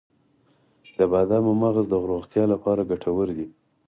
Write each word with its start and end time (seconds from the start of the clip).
د 0.97 0.99
بادامو 1.11 1.51
مغز 1.61 1.85
د 1.89 1.95
روغتیا 2.11 2.43
لپاره 2.53 2.87
ګټور 2.91 3.27
دی. 3.37 3.47